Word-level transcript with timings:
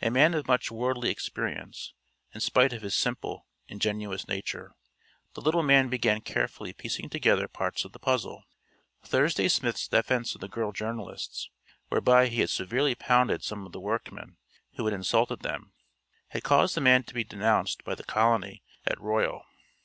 A 0.00 0.12
man 0.12 0.32
of 0.34 0.46
much 0.46 0.70
worldly 0.70 1.10
experience, 1.10 1.92
in 2.32 2.40
spite 2.40 2.72
of 2.72 2.82
his 2.82 2.94
simple, 2.94 3.48
ingenuous 3.66 4.28
nature, 4.28 4.76
the 5.34 5.40
little 5.40 5.64
man 5.64 5.88
began 5.88 6.20
carefully 6.20 6.72
piecing 6.72 7.10
together 7.10 7.48
parts 7.48 7.84
of 7.84 7.90
the 7.90 7.98
puzzle. 7.98 8.44
Thursday 9.02 9.48
Smith's 9.48 9.88
defense 9.88 10.36
of 10.36 10.40
the 10.40 10.46
girl 10.46 10.70
journalists, 10.70 11.50
whereby 11.88 12.28
he 12.28 12.38
had 12.42 12.50
severely 12.50 12.94
pounded 12.94 13.42
some 13.42 13.66
of 13.66 13.72
the 13.72 13.80
workmen 13.80 14.36
who 14.76 14.84
had 14.84 14.94
insulted 14.94 15.40
them, 15.40 15.72
had 16.28 16.44
caused 16.44 16.76
the 16.76 16.80
man 16.80 17.02
to 17.02 17.12
be 17.12 17.24
denounced 17.24 17.82
by 17.82 17.96
the 17.96 18.04
colony 18.04 18.62
at 18.86 19.00
Royal. 19.00 19.46